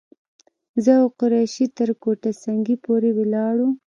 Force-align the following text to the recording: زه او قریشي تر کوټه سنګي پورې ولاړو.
زه 0.83 0.91
او 1.01 1.07
قریشي 1.19 1.65
تر 1.77 1.89
کوټه 2.03 2.31
سنګي 2.43 2.75
پورې 2.85 3.09
ولاړو. 3.15 3.67